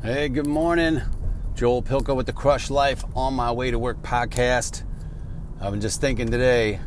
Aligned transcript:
Hey, 0.00 0.28
good 0.28 0.46
morning. 0.46 1.02
Joel 1.56 1.82
Pilka 1.82 2.14
with 2.14 2.26
the 2.26 2.32
Crush 2.32 2.70
Life 2.70 3.04
on 3.16 3.34
my 3.34 3.50
way 3.50 3.72
to 3.72 3.80
work 3.80 4.00
podcast. 4.00 4.84
I've 5.60 5.72
been 5.72 5.80
just 5.80 6.00
thinking 6.00 6.30
today, 6.30 6.78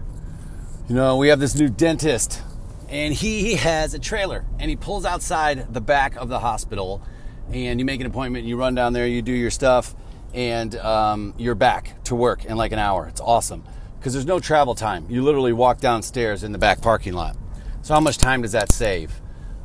you 0.88 0.96
know, 0.96 1.18
we 1.18 1.28
have 1.28 1.38
this 1.38 1.54
new 1.54 1.68
dentist 1.68 2.42
and 2.88 3.14
he, 3.14 3.42
he 3.42 3.56
has 3.56 3.94
a 3.94 4.00
trailer 4.00 4.46
and 4.60 4.70
he 4.70 4.78
pulls 4.78 5.04
outside 5.04 5.74
the 5.74 5.82
back 5.82 6.16
of 6.16 6.30
the 6.30 6.40
hospital 6.40 7.04
and 7.52 7.82
you 7.82 7.86
make 7.86 8.00
an 8.00 8.08
appointment, 8.08 8.46
you 8.46 8.56
run 8.56 8.76
down 8.76 8.94
there, 8.94 9.06
you 9.06 9.22
do 9.22 9.34
your 9.34 9.52
stuff, 9.52 9.94
and 10.34 10.74
um, 10.78 11.34
you're 11.38 11.54
back 11.54 12.02
to 12.06 12.16
work 12.16 12.46
in 12.46 12.56
like 12.56 12.72
an 12.72 12.80
hour. 12.80 13.08
It's 13.08 13.20
awesome 13.20 13.66
because 14.00 14.14
there's 14.14 14.26
no 14.26 14.40
travel 14.40 14.74
time. 14.74 15.06
You 15.10 15.22
literally 15.22 15.52
walk 15.52 15.82
downstairs 15.82 16.46
in 16.46 16.54
the 16.54 16.58
back 16.58 16.82
parking 16.82 17.12
lot. 17.12 17.36
So, 17.82 17.94
how 17.94 18.00
much 18.00 18.18
time 18.18 18.42
does 18.42 18.54
that 18.54 18.70
save? 18.70 19.21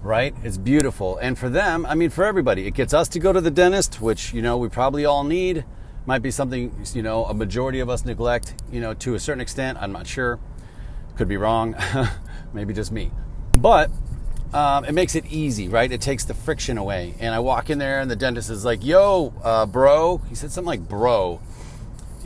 Right? 0.06 0.34
It's 0.42 0.56
beautiful. 0.56 1.18
And 1.18 1.38
for 1.38 1.48
them, 1.48 1.84
I 1.84 1.94
mean, 1.94 2.10
for 2.10 2.24
everybody, 2.24 2.66
it 2.66 2.74
gets 2.74 2.94
us 2.94 3.08
to 3.08 3.18
go 3.18 3.32
to 3.32 3.40
the 3.40 3.50
dentist, 3.50 4.00
which, 4.00 4.32
you 4.32 4.40
know, 4.40 4.56
we 4.56 4.68
probably 4.68 5.04
all 5.04 5.24
need. 5.24 5.64
Might 6.06 6.22
be 6.22 6.30
something, 6.30 6.72
you 6.94 7.02
know, 7.02 7.24
a 7.24 7.34
majority 7.34 7.80
of 7.80 7.90
us 7.90 8.04
neglect, 8.04 8.54
you 8.70 8.80
know, 8.80 8.94
to 8.94 9.16
a 9.16 9.18
certain 9.18 9.40
extent. 9.40 9.78
I'm 9.80 9.90
not 9.90 10.06
sure. 10.06 10.38
Could 11.16 11.28
be 11.28 11.36
wrong. 11.36 11.74
Maybe 12.52 12.72
just 12.72 12.92
me. 12.92 13.10
But 13.56 13.90
um, 14.54 14.84
it 14.84 14.92
makes 14.92 15.16
it 15.16 15.26
easy, 15.26 15.68
right? 15.68 15.90
It 15.90 16.00
takes 16.00 16.24
the 16.24 16.34
friction 16.34 16.78
away. 16.78 17.14
And 17.18 17.34
I 17.34 17.40
walk 17.40 17.70
in 17.70 17.78
there, 17.78 17.98
and 17.98 18.08
the 18.08 18.16
dentist 18.16 18.50
is 18.50 18.64
like, 18.64 18.84
yo, 18.84 19.34
uh, 19.42 19.66
bro. 19.66 20.18
He 20.28 20.36
said 20.36 20.52
something 20.52 20.68
like, 20.68 20.88
bro. 20.88 21.40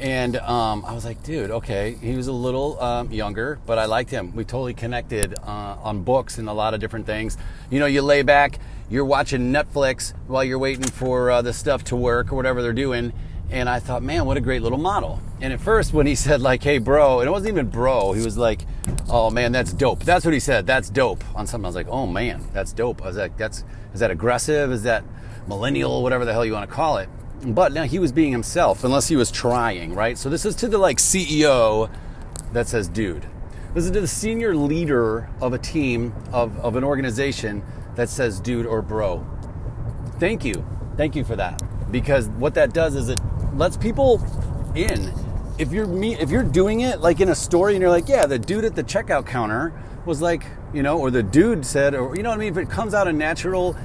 And 0.01 0.39
um, 0.39 0.83
I 0.87 0.95
was 0.95 1.05
like, 1.05 1.23
dude, 1.23 1.51
okay. 1.51 1.95
He 2.01 2.17
was 2.17 2.27
a 2.27 2.33
little 2.33 2.81
um, 2.81 3.13
younger, 3.13 3.59
but 3.67 3.79
I 3.79 3.85
liked 3.85 4.11
him. 4.11 4.35
We 4.35 4.45
totally 4.45 4.73
connected 4.73 5.39
uh, 5.39 5.77
on 5.83 6.05
books 6.05 6.39
and 6.39 6.49
a 6.49 6.55
lot 6.55 6.73
of 6.73 6.81
different 6.81 7.05
things. 7.05 7.37
You 7.71 7.81
know, 7.81 7.87
you 7.87 8.01
lay 8.01 8.23
back, 8.23 8.59
you're 8.89 9.05
watching 9.05 9.53
Netflix 9.53 10.15
while 10.27 10.43
you're 10.43 10.59
waiting 10.59 10.85
for 10.85 11.31
uh, 11.31 11.43
the 11.43 11.53
stuff 11.53 11.85
to 11.85 11.97
work 11.97 12.33
or 12.33 12.37
whatever 12.37 12.63
they're 12.63 12.73
doing. 12.73 13.13
And 13.51 13.69
I 13.69 13.79
thought, 13.79 14.03
man, 14.03 14.25
what 14.25 14.39
a 14.39 14.41
great 14.41 14.63
little 14.63 14.79
model. 14.79 15.21
And 15.43 15.53
at 15.53 15.61
first, 15.61 15.93
when 15.93 16.07
he 16.07 16.15
said, 16.27 16.41
like, 16.41 16.63
hey, 16.63 16.79
bro, 16.79 17.21
and 17.21 17.29
it 17.29 17.31
wasn't 17.31 17.51
even 17.51 17.69
bro, 17.69 18.13
he 18.15 18.25
was 18.25 18.39
like, 18.39 18.65
oh, 19.11 19.29
man, 19.29 19.53
that's 19.53 19.73
dope. 19.73 20.05
That's 20.05 20.25
what 20.25 20.33
he 20.33 20.41
said. 20.41 20.67
That's 20.67 20.89
dope 20.89 21.23
on 21.37 21.47
something. 21.47 21.67
I 21.67 21.69
was 21.69 21.77
like, 21.77 21.89
oh, 21.89 22.07
man, 22.07 22.43
that's 22.55 22.73
dope. 22.73 23.03
I 23.03 23.09
was 23.09 23.19
like, 23.19 23.37
that's, 23.37 23.65
is 23.93 24.01
that 24.01 24.11
aggressive? 24.11 24.73
Is 24.73 24.85
that 24.85 25.05
millennial? 25.47 26.03
Whatever 26.03 26.25
the 26.25 26.33
hell 26.33 26.47
you 26.47 26.55
want 26.55 26.71
to 26.71 26.75
call 26.75 26.97
it. 26.97 27.11
But 27.43 27.73
now 27.73 27.85
he 27.85 27.99
was 27.99 28.13
being 28.13 28.33
himself, 28.33 28.85
unless 28.85 29.09
he 29.09 29.17
was 29.17 29.31
trying, 29.31 29.95
right? 29.95 30.19
So 30.19 30.29
this 30.29 30.45
is 30.45 30.55
to 30.57 30.69
the 30.69 30.79
like 30.79 30.99
CEO 30.99 31.91
that 32.53 32.69
says, 32.69 32.89
dude. 32.89 33.27
This 33.73 33.85
is 33.85 33.91
to 33.93 34.01
the 34.01 34.09
senior 34.09 34.55
leader 34.55 35.31
of 35.41 35.53
a 35.53 35.59
team, 35.59 36.13
of, 36.33 36.59
of 36.59 36.77
an 36.77 36.85
organization 36.85 37.63
that 37.95 38.09
says 38.09 38.41
dude 38.41 38.67
or 38.67 38.83
bro. 38.83 39.25
Thank 40.19 40.45
you. 40.45 40.67
Thank 40.97 41.17
you 41.17 41.25
for 41.25 41.37
that. 41.37 41.63
Because 41.91 42.29
what 42.29 42.55
that 42.55 42.75
does 42.75 42.95
is 42.95 43.09
it 43.09 43.21
lets 43.55 43.77
people 43.77 44.23
in. 44.75 45.13
If 45.59 45.73
you're 45.73 45.87
me 45.87 46.17
if 46.17 46.31
you're 46.31 46.43
doing 46.43 46.81
it 46.81 47.01
like 47.01 47.21
in 47.21 47.29
a 47.29 47.35
story 47.35 47.75
and 47.75 47.81
you're 47.81 47.91
like, 47.91 48.09
yeah, 48.09 48.27
the 48.27 48.39
dude 48.39 48.65
at 48.65 48.75
the 48.75 48.85
checkout 48.85 49.27
counter 49.27 49.73
was 50.07 50.23
like, 50.23 50.45
you 50.73 50.83
know, 50.83 50.99
or 50.99 51.11
the 51.11 51.23
dude 51.23 51.65
said, 51.65 51.95
or 51.95 52.17
you 52.17 52.23
know 52.23 52.31
what 52.31 52.37
I 52.37 52.39
mean? 52.39 52.53
If 52.53 52.57
it 52.57 52.71
comes 52.71 52.95
out 52.95 53.09
a 53.09 53.13
natural 53.13 53.77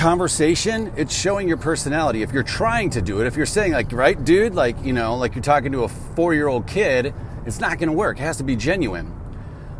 conversation, 0.00 0.90
it's 0.96 1.14
showing 1.14 1.46
your 1.46 1.58
personality. 1.58 2.22
If 2.22 2.32
you're 2.32 2.42
trying 2.42 2.88
to 2.90 3.02
do 3.02 3.20
it, 3.20 3.26
if 3.26 3.36
you're 3.36 3.44
saying 3.44 3.72
like, 3.72 3.92
right, 3.92 4.24
dude, 4.24 4.54
like, 4.54 4.82
you 4.82 4.94
know, 4.94 5.16
like 5.16 5.34
you're 5.34 5.44
talking 5.44 5.72
to 5.72 5.84
a 5.84 5.88
four 5.88 6.32
year 6.32 6.48
old 6.48 6.66
kid, 6.66 7.12
it's 7.44 7.60
not 7.60 7.78
going 7.78 7.90
to 7.90 7.92
work. 7.92 8.18
It 8.18 8.22
has 8.22 8.38
to 8.38 8.42
be 8.42 8.56
genuine. 8.56 9.14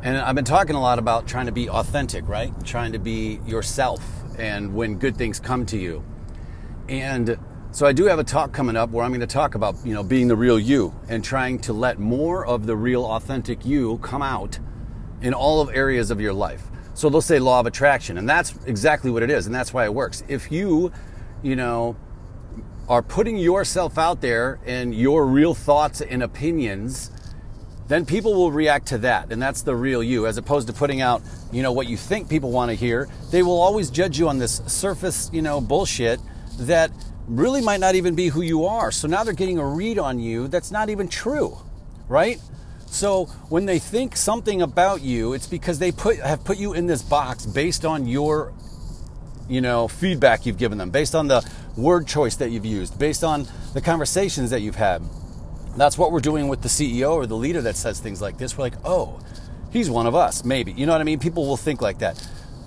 And 0.03 0.19
I've 0.19 0.35
been 0.35 0.45
talking 0.45 0.77
a 0.77 0.81
lot 0.81 0.99
about 0.99 1.27
trying 1.27 1.47
to 1.47 1.53
be 1.53 1.71
authentic, 1.71 2.29
right? 2.29 2.53
Trying 2.67 2.93
to 2.93 2.99
be 2.99 3.41
yourself 3.47 4.05
and 4.39 4.75
when 4.75 4.99
good 4.99 5.17
things 5.17 5.41
come 5.41 5.65
to 5.67 5.79
you. 5.79 6.05
And 6.87 7.39
so 7.71 7.87
I 7.87 7.95
do 7.95 8.05
have 8.05 8.19
a 8.19 8.25
talk 8.25 8.53
coming 8.53 8.77
up 8.77 8.91
where 8.91 9.07
I'm 9.07 9.13
going 9.13 9.21
to 9.21 9.27
talk 9.27 9.55
about, 9.55 9.77
you 9.87 9.95
know, 9.95 10.03
being 10.03 10.29
the 10.29 10.37
real 10.37 10.59
you 10.59 10.95
and 11.09 11.25
trying 11.25 11.61
to 11.61 11.73
let 11.73 11.99
more 11.99 12.45
of 12.45 12.67
the 12.67 12.77
real 12.77 13.07
authentic 13.07 13.65
you 13.65 13.97
come 13.99 14.21
out 14.21 14.59
in 15.23 15.33
all 15.33 15.63
of 15.63 15.71
areas 15.75 16.11
of 16.11 16.21
your 16.21 16.35
life. 16.35 16.70
So 16.95 17.09
they'll 17.09 17.21
say 17.21 17.39
law 17.39 17.61
of 17.61 17.67
attraction, 17.67 18.19
and 18.19 18.29
that's 18.29 18.55
exactly 18.67 19.11
what 19.11 19.23
it 19.23 19.31
is, 19.31 19.47
and 19.47 19.55
that's 19.55 19.73
why 19.73 19.85
it 19.85 19.95
works. 19.95 20.23
If 20.29 20.53
you, 20.53 20.93
you 21.43 21.57
know, 21.57 21.97
are 22.89 23.03
putting 23.03 23.37
yourself 23.37 23.97
out 23.99 24.21
there 24.21 24.59
and 24.67 24.95
your 24.95 25.27
real 25.27 25.55
thoughts 25.55 26.01
and 26.01 26.23
opinions, 26.23 27.11
then 27.87 28.05
people 28.05 28.35
will 28.35 28.53
react 28.53 28.87
to 28.89 28.99
that, 28.99 29.33
and 29.33 29.41
that's 29.41 29.63
the 29.63 29.75
real 29.75 30.03
you, 30.03 30.27
as 30.27 30.37
opposed 30.37 30.67
to 30.69 30.73
putting 30.73 31.01
out, 31.01 31.23
you 31.53 31.63
know, 31.63 31.73
what 31.73 31.89
you 31.89 31.97
think 31.97 32.29
people 32.29 32.51
want 32.51 32.69
to 32.69 32.75
hear. 32.75 33.09
They 33.31 33.43
will 33.43 33.61
always 33.61 33.91
judge 33.91 34.19
you 34.19 34.29
on 34.29 34.39
this 34.39 34.63
surface, 34.67 35.31
you 35.33 35.43
know, 35.43 35.61
bullshit 35.61 36.21
that 36.59 36.91
really 37.27 37.61
might 37.61 37.81
not 37.81 37.95
even 37.95 38.15
be 38.15 38.29
who 38.29 38.43
you 38.43 38.65
are. 38.65 38.91
So 38.91 39.09
now 39.09 39.25
they're 39.25 39.33
getting 39.33 39.59
a 39.59 39.67
read 39.67 39.99
on 39.99 40.19
you 40.19 40.49
that's 40.49 40.71
not 40.71 40.91
even 40.91 41.09
true, 41.09 41.57
right? 42.09 42.41
So 42.91 43.27
when 43.49 43.67
they 43.67 43.79
think 43.79 44.17
something 44.17 44.61
about 44.61 45.01
you, 45.01 45.33
it's 45.33 45.47
because 45.47 45.79
they 45.79 45.93
put 45.93 46.19
have 46.19 46.43
put 46.45 46.59
you 46.59 46.73
in 46.73 46.87
this 46.87 47.03
box 47.03 47.47
based 47.47 47.85
on 47.85 48.07
your 48.07 48.53
you 49.49 49.61
know 49.61 49.87
feedback 49.87 50.45
you've 50.45 50.59
given 50.59 50.77
them, 50.77 50.91
based 50.91 51.15
on 51.15 51.29
the 51.29 51.49
word 51.77 52.09
choice 52.09 52.35
that 52.37 52.51
you've 52.51 52.67
used, 52.67 52.99
based 52.99 53.23
on 53.23 53.47
the 53.75 53.81
conversations 53.81 54.51
that 54.51 54.61
you've 54.61 54.77
had. 54.77 55.03
That's 55.77 55.97
what 55.97 56.11
we're 56.11 56.21
doing 56.21 56.49
with 56.49 56.63
the 56.63 56.69
CEO 56.69 57.13
or 57.13 57.27
the 57.27 57.37
leader 57.37 57.63
that 57.63 57.77
says 57.77 58.01
things 58.01 58.21
like 58.21 58.39
this. 58.39 58.59
We're 58.59 58.65
like, 58.65 58.85
"Oh, 58.85 59.21
he's 59.73 59.89
one 59.89 60.09
of 60.09 60.17
us." 60.17 60.45
Maybe. 60.45 60.73
You 60.73 60.87
know 60.87 60.93
what 60.93 61.01
I 61.01 61.05
mean? 61.05 61.21
People 61.21 61.47
will 61.47 61.57
think 61.57 61.81
like 61.81 62.01
that. 62.01 62.21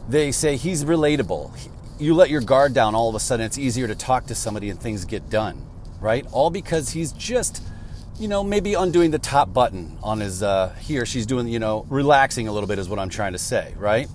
They 0.07 0.31
say 0.31 0.55
he's 0.55 0.85
relatable. 0.85 1.51
You 1.99 2.15
let 2.15 2.29
your 2.29 2.41
guard 2.41 2.73
down 2.73 2.95
all 2.95 3.09
of 3.09 3.15
a 3.15 3.19
sudden 3.19 3.45
it's 3.45 3.57
easier 3.57 3.87
to 3.87 3.95
talk 3.95 4.25
to 4.27 4.35
somebody 4.35 4.69
and 4.69 4.79
things 4.79 5.03
get 5.03 5.29
done, 5.29 5.61
right? 5.99 6.25
All 6.31 6.49
because 6.49 6.91
he's 6.91 7.11
just 7.11 7.61
you 8.19 8.27
know, 8.27 8.43
maybe 8.43 8.75
undoing 8.75 9.11
the 9.11 9.19
top 9.19 9.53
button 9.53 9.97
on 10.03 10.19
his, 10.19 10.43
uh, 10.43 10.73
he 10.79 10.99
or 10.99 11.05
she's 11.05 11.25
doing, 11.25 11.47
you 11.47 11.59
know, 11.59 11.85
relaxing 11.89 12.47
a 12.47 12.51
little 12.51 12.67
bit 12.67 12.79
is 12.79 12.87
what 12.87 12.99
I'm 12.99 13.09
trying 13.09 13.33
to 13.33 13.39
say, 13.39 13.73
right? 13.77 14.07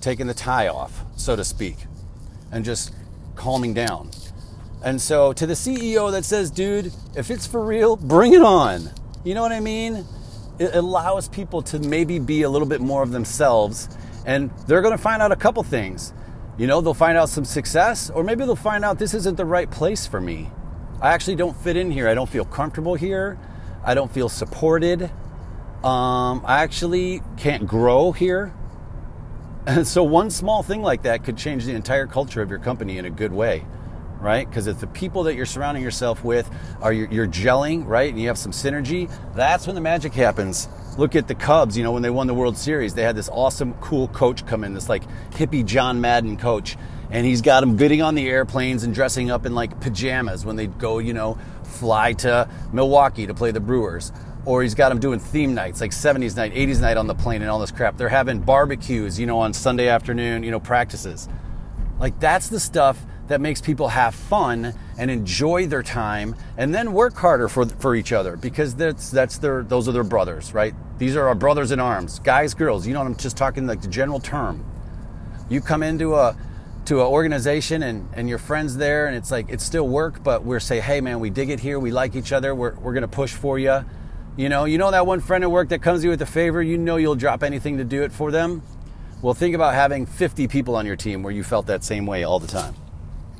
Taking 0.00 0.26
the 0.26 0.34
tie 0.34 0.68
off, 0.68 1.04
so 1.16 1.36
to 1.36 1.44
speak, 1.44 1.76
and 2.52 2.64
just 2.64 2.94
calming 3.34 3.72
down. 3.74 4.10
And 4.84 5.00
so 5.00 5.32
to 5.32 5.46
the 5.46 5.54
CEO 5.54 6.12
that 6.12 6.24
says, 6.24 6.50
dude, 6.50 6.92
if 7.16 7.30
it's 7.30 7.46
for 7.46 7.64
real, 7.64 7.96
bring 7.96 8.34
it 8.34 8.42
on. 8.42 8.90
You 9.24 9.34
know 9.34 9.42
what 9.42 9.52
I 9.52 9.60
mean? 9.60 10.04
It 10.58 10.74
allows 10.74 11.28
people 11.28 11.62
to 11.62 11.78
maybe 11.78 12.18
be 12.18 12.42
a 12.42 12.50
little 12.50 12.68
bit 12.68 12.80
more 12.80 13.02
of 13.02 13.10
themselves, 13.10 13.88
and 14.26 14.50
they're 14.66 14.82
to 14.82 14.98
find 14.98 15.22
out 15.22 15.32
a 15.32 15.36
couple 15.36 15.62
things. 15.62 16.12
You 16.58 16.66
know, 16.66 16.80
they'll 16.80 16.94
find 16.94 17.18
out 17.18 17.28
some 17.28 17.44
success, 17.44 18.10
or 18.10 18.22
maybe 18.22 18.44
they'll 18.44 18.56
find 18.56 18.84
out 18.84 18.98
this 18.98 19.14
isn't 19.14 19.36
the 19.36 19.44
right 19.44 19.70
place 19.70 20.06
for 20.06 20.20
me. 20.20 20.50
I 21.00 21.12
actually 21.12 21.36
don't 21.36 21.56
fit 21.56 21.76
in 21.76 21.90
here. 21.90 22.08
I 22.08 22.14
don't 22.14 22.28
feel 22.28 22.44
comfortable 22.44 22.94
here. 22.94 23.38
I 23.84 23.94
don't 23.94 24.10
feel 24.10 24.28
supported. 24.28 25.10
Um, 25.84 26.42
I 26.44 26.62
actually 26.62 27.22
can't 27.36 27.66
grow 27.66 28.12
here. 28.12 28.54
And 29.66 29.86
so, 29.86 30.02
one 30.02 30.30
small 30.30 30.62
thing 30.62 30.82
like 30.82 31.02
that 31.02 31.24
could 31.24 31.36
change 31.36 31.64
the 31.64 31.74
entire 31.74 32.06
culture 32.06 32.40
of 32.40 32.48
your 32.48 32.58
company 32.58 32.96
in 32.96 33.04
a 33.04 33.10
good 33.10 33.32
way, 33.32 33.66
right? 34.20 34.48
Because 34.48 34.68
if 34.68 34.80
the 34.80 34.86
people 34.86 35.24
that 35.24 35.34
you're 35.34 35.44
surrounding 35.44 35.82
yourself 35.82 36.24
with 36.24 36.50
are 36.80 36.92
you're, 36.92 37.08
you're 37.10 37.26
gelling, 37.26 37.86
right, 37.86 38.08
and 38.08 38.20
you 38.20 38.28
have 38.28 38.38
some 38.38 38.52
synergy, 38.52 39.10
that's 39.34 39.66
when 39.66 39.74
the 39.74 39.82
magic 39.82 40.14
happens. 40.14 40.68
Look 40.96 41.14
at 41.14 41.28
the 41.28 41.34
Cubs, 41.34 41.76
you 41.76 41.84
know, 41.84 41.92
when 41.92 42.02
they 42.02 42.10
won 42.10 42.26
the 42.26 42.34
World 42.34 42.56
Series, 42.56 42.94
they 42.94 43.02
had 43.02 43.16
this 43.16 43.28
awesome, 43.28 43.74
cool 43.74 44.08
coach 44.08 44.46
come 44.46 44.64
in, 44.64 44.72
this 44.72 44.88
like 44.88 45.02
hippie 45.32 45.64
Joe 45.64 45.92
Maddon 45.92 46.38
coach 46.38 46.78
and 47.10 47.26
he's 47.26 47.42
got 47.42 47.60
them 47.60 47.76
bidding 47.76 48.02
on 48.02 48.14
the 48.14 48.28
airplanes 48.28 48.82
and 48.82 48.94
dressing 48.94 49.30
up 49.30 49.46
in 49.46 49.54
like 49.54 49.80
pajamas 49.80 50.44
when 50.44 50.56
they 50.56 50.66
go, 50.66 50.98
you 50.98 51.12
know, 51.12 51.38
fly 51.62 52.12
to 52.14 52.48
Milwaukee 52.72 53.26
to 53.26 53.34
play 53.34 53.50
the 53.50 53.60
Brewers. 53.60 54.12
Or 54.44 54.62
he's 54.62 54.74
got 54.74 54.90
them 54.90 55.00
doing 55.00 55.18
theme 55.18 55.54
nights, 55.54 55.80
like 55.80 55.90
70s 55.90 56.36
night, 56.36 56.54
80s 56.54 56.80
night 56.80 56.96
on 56.96 57.08
the 57.08 57.14
plane 57.14 57.42
and 57.42 57.50
all 57.50 57.58
this 57.58 57.72
crap. 57.72 57.96
They're 57.96 58.08
having 58.08 58.40
barbecues, 58.40 59.18
you 59.18 59.26
know, 59.26 59.40
on 59.40 59.52
Sunday 59.52 59.88
afternoon, 59.88 60.44
you 60.44 60.52
know, 60.52 60.60
practices. 60.60 61.28
Like 61.98 62.20
that's 62.20 62.48
the 62.48 62.60
stuff 62.60 63.04
that 63.26 63.40
makes 63.40 63.60
people 63.60 63.88
have 63.88 64.14
fun 64.14 64.72
and 64.98 65.10
enjoy 65.10 65.66
their 65.66 65.82
time 65.82 66.36
and 66.56 66.72
then 66.72 66.92
work 66.92 67.14
harder 67.16 67.48
for, 67.48 67.66
for 67.66 67.96
each 67.96 68.12
other 68.12 68.36
because 68.36 68.76
that's, 68.76 69.10
that's 69.10 69.38
their, 69.38 69.64
those 69.64 69.88
are 69.88 69.92
their 69.92 70.04
brothers, 70.04 70.54
right? 70.54 70.74
These 70.98 71.16
are 71.16 71.26
our 71.26 71.34
brothers 71.34 71.72
in 71.72 71.80
arms, 71.80 72.20
guys, 72.20 72.54
girls. 72.54 72.86
You 72.86 72.94
know, 72.94 73.00
I'm 73.00 73.16
just 73.16 73.36
talking 73.36 73.66
like 73.66 73.82
the 73.82 73.88
general 73.88 74.20
term. 74.20 74.64
You 75.48 75.60
come 75.60 75.82
into 75.82 76.14
a, 76.14 76.36
to 76.86 77.00
an 77.00 77.06
organization 77.06 77.82
and, 77.82 78.08
and 78.14 78.28
your 78.28 78.38
friends 78.38 78.76
there 78.76 79.06
and 79.06 79.16
it's 79.16 79.30
like 79.30 79.48
it's 79.48 79.64
still 79.64 79.88
work 79.88 80.22
but 80.22 80.44
we're 80.44 80.60
say 80.60 80.80
hey 80.80 81.00
man 81.00 81.20
we 81.20 81.30
dig 81.30 81.50
it 81.50 81.60
here. 81.60 81.78
We 81.78 81.90
like 81.90 82.14
each 82.16 82.32
other. 82.32 82.54
We're, 82.54 82.74
we're 82.76 82.94
to 82.94 83.08
push 83.08 83.32
for 83.32 83.58
you 83.58 83.84
you 84.36 84.48
know 84.48 84.64
you 84.64 84.78
know 84.78 84.90
that 84.90 85.06
one 85.06 85.20
friend 85.20 85.44
at 85.44 85.50
work 85.50 85.68
that 85.70 85.82
comes 85.82 86.00
to 86.00 86.04
you 86.04 86.10
with 86.10 86.22
a 86.22 86.26
favor 86.26 86.62
you 86.62 86.78
know 86.78 86.96
you'll 86.96 87.16
drop 87.16 87.42
anything 87.42 87.78
to 87.78 87.84
do 87.84 88.02
it 88.02 88.12
for 88.12 88.30
them? 88.30 88.62
Well 89.22 89.34
think 89.34 89.54
about 89.54 89.74
having 89.74 90.06
50 90.06 90.48
people 90.48 90.76
on 90.76 90.86
your 90.86 90.96
team 90.96 91.22
where 91.22 91.32
you 91.32 91.42
felt 91.42 91.66
that 91.66 91.84
same 91.84 92.06
way 92.06 92.24
all 92.24 92.38
the 92.38 92.46
time. 92.46 92.74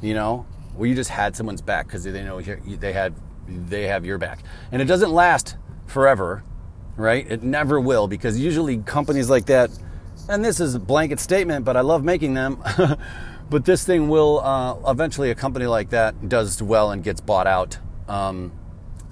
You 0.03 0.15
know? 0.15 0.47
Where 0.75 0.89
you 0.89 0.95
just 0.95 1.11
had 1.11 1.35
someone's 1.37 1.63
back 1.63 1.87
because 1.87 2.05
they 2.05 2.23
know 2.23 2.41
they 2.41 2.93
had 2.93 3.15
they 3.49 3.87
have 3.87 4.05
your 4.05 4.19
back. 4.19 4.41
And 4.73 4.83
it 4.83 4.87
doesn't 4.87 5.11
last 5.11 5.57
forever 5.87 6.43
right? 6.99 7.31
It 7.31 7.43
never 7.43 7.79
will 7.79 8.09
because 8.09 8.39
usually 8.39 8.79
companies 8.79 9.29
like 9.29 9.47
that 9.47 9.71
and 10.29 10.45
this 10.45 10.61
is 10.61 10.75
a 10.75 10.81
blanket 10.81 11.21
statement 11.21 11.65
but 11.65 11.77
i 11.77 11.81
love 11.81 12.03
making 12.03 12.35
them 12.35 12.59
but 13.49 13.65
this 13.65 13.85
thing 13.85 14.09
will 14.09 14.41
uh, 14.41 14.91
eventually 14.91 15.31
a 15.31 15.35
company 15.35 15.67
like 15.67 15.91
that 15.91 16.29
does 16.29 16.63
well 16.63 16.91
and 16.91 17.05
gets 17.05 17.21
bought 17.21 17.47
out. 17.47 17.79
Um, 18.09 18.53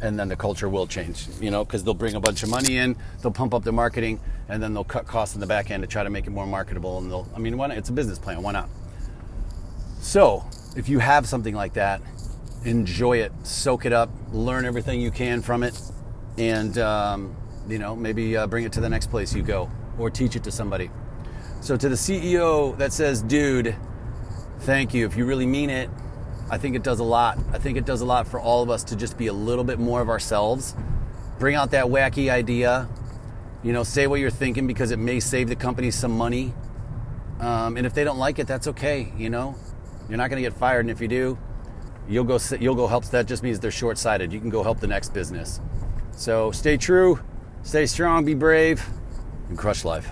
and 0.01 0.19
then 0.19 0.29
the 0.29 0.37
culture 0.37 0.69
will 0.69 0.87
change, 0.87 1.27
you 1.41 1.51
know, 1.51 1.65
because 1.65 1.83
they'll 1.83 1.95
bring 1.95 2.15
a 2.15 2.21
bunch 2.21 2.43
of 2.43 2.51
money 2.51 2.77
in, 2.77 2.97
they'll 3.23 3.33
pump 3.33 3.55
up 3.55 3.65
their 3.65 3.73
marketing, 3.73 4.21
and 4.49 4.63
then 4.63 4.75
they'll 4.75 4.85
cut 4.85 5.07
costs 5.07 5.35
in 5.35 5.41
the 5.41 5.47
back 5.47 5.71
end 5.71 5.83
to 5.83 5.87
try 5.87 6.03
to 6.03 6.11
make 6.11 6.27
it 6.27 6.31
more 6.31 6.47
marketable. 6.47 6.99
And 6.99 7.11
they'll, 7.11 7.29
I 7.35 7.39
mean, 7.39 7.57
why 7.57 7.69
not? 7.69 7.79
It's 7.79 7.89
a 7.89 7.93
business 7.93 8.19
plan. 8.19 8.43
Why 8.43 8.53
not? 8.53 8.69
So, 10.01 10.45
if 10.77 10.89
you 10.89 10.99
have 10.99 11.27
something 11.27 11.55
like 11.55 11.75
that, 11.75 12.03
enjoy 12.65 13.19
it, 13.19 13.33
soak 13.45 13.87
it 13.87 13.93
up, 13.93 14.11
learn 14.33 14.67
everything 14.67 15.01
you 15.01 15.11
can 15.11 15.41
from 15.41 15.63
it, 15.63 15.81
and 16.37 16.77
um, 16.79 17.35
you 17.69 17.79
know 17.79 17.97
maybe 17.97 18.37
uh, 18.37 18.47
bring 18.47 18.65
it 18.65 18.73
to 18.73 18.81
the 18.81 18.89
next 18.89 19.09
place 19.09 19.35
you 19.35 19.43
go 19.43 19.71
or 19.99 20.11
teach 20.11 20.37
it 20.37 20.45
to 20.45 20.51
somebody. 20.51 20.91
So, 21.63 21.77
to 21.79 21.89
the 21.89 21.95
CEO 21.95 22.77
that 22.77 22.93
says, 22.93 23.23
"Dude, 23.23 23.75
thank 24.61 24.95
you. 24.95 25.07
If 25.07 25.17
you 25.17 25.25
really 25.25 25.47
mean 25.47 25.71
it, 25.71 25.91
I 26.51 26.59
think 26.59 26.77
it 26.77 26.83
does 26.83 27.01
a 27.01 27.05
lot. 27.05 27.39
I 27.53 27.59
think 27.59 27.79
it 27.79 27.85
does 27.85 28.01
a 28.01 28.05
lot 28.05 28.27
for 28.27 28.39
all 28.39 28.63
of 28.63 28.71
us 28.71 28.85
to 28.85 28.97
just 28.97 29.17
be 29.17 29.29
a 29.29 29.33
little 29.33 29.65
bit 29.65 29.79
more 29.79 30.01
of 30.01 30.09
ourselves. 30.09 30.75
Bring 31.39 31.55
out 31.55 31.71
that 31.73 31.87
wacky 31.87 32.31
idea. 32.31 32.89
You 33.63 33.73
know, 33.73 33.83
say 33.83 34.07
what 34.07 34.21
you're 34.21 34.31
thinking 34.31 34.67
because 34.67 34.91
it 34.91 34.99
may 34.99 35.21
save 35.21 35.49
the 35.49 35.57
company 35.57 35.91
some 35.91 36.13
money. 36.13 36.53
Um, 37.41 37.77
and 37.77 37.87
if 37.87 37.95
they 37.95 38.05
don't 38.05 38.19
like 38.19 38.39
it, 38.39 38.47
that's 38.47 38.69
okay. 38.69 39.13
You 39.17 39.31
know, 39.31 39.57
you're 40.09 40.19
not 40.19 40.31
going 40.31 40.43
to 40.43 40.49
get 40.49 40.57
fired, 40.59 40.81
and 40.81 40.91
if 40.91 41.01
you 41.01 41.09
do, 41.09 41.39
you'll 42.09 42.25
go 42.25 42.39
you'll 42.61 42.75
go 42.75 42.87
help. 42.87 43.07
That 43.07 43.27
just 43.27 43.43
means 43.43 43.59
they're 43.59 43.71
short-sighted. 43.71 44.33
You 44.33 44.41
can 44.41 44.51
go 44.51 44.63
help 44.63 44.81
the 44.81 44.87
next 44.87 45.13
business. 45.15 45.61
So 46.13 46.53
stay 46.53 46.77
true, 46.77 47.19
stay 47.63 47.87
strong, 47.87 48.25
be 48.25 48.35
brave, 48.35 48.87
and 49.49 49.59
crush 49.59 49.85
life. 49.85 50.11